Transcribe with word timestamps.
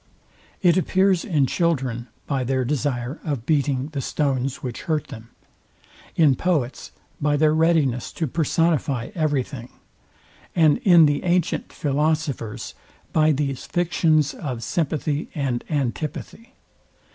It 0.63 0.77
appears 0.77 1.23
in 1.23 1.45
children, 1.45 2.07
by 2.25 2.43
their 2.43 2.65
desire 2.65 3.19
of 3.23 3.45
beating 3.45 3.89
the 3.89 4.01
stones, 4.01 4.63
which 4.63 4.81
hurt 4.89 5.09
them: 5.09 5.29
In 6.15 6.33
poets, 6.35 6.91
by 7.21 7.37
their 7.37 7.53
readiness 7.53 8.11
to 8.13 8.25
personify 8.25 9.11
every 9.13 9.43
thing: 9.43 9.69
And 10.55 10.79
in 10.79 11.05
the 11.05 11.21
antient 11.23 11.71
philosophers, 11.71 12.73
by 13.13 13.31
these 13.31 13.65
fictions 13.67 14.33
of 14.33 14.63
sympathy 14.63 15.29
and 15.35 15.63
antipathy. 15.69 16.55